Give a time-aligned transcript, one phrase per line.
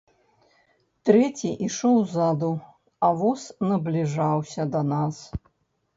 [1.09, 2.51] Трэці ішоў ззаду,
[3.09, 3.41] а воз
[3.73, 5.15] набліжаўся да нас.